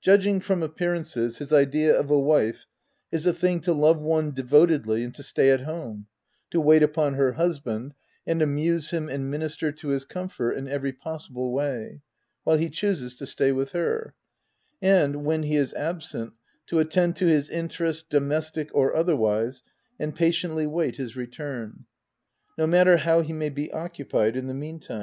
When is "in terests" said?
17.50-18.04